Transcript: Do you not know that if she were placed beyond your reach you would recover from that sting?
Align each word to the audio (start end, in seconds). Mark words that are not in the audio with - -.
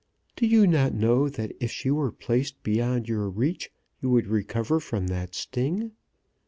Do 0.35 0.47
you 0.47 0.65
not 0.65 0.95
know 0.95 1.29
that 1.29 1.51
if 1.59 1.69
she 1.69 1.91
were 1.91 2.11
placed 2.11 2.63
beyond 2.63 3.07
your 3.07 3.29
reach 3.29 3.69
you 4.01 4.09
would 4.09 4.25
recover 4.25 4.79
from 4.79 5.05
that 5.09 5.35
sting? 5.35 5.91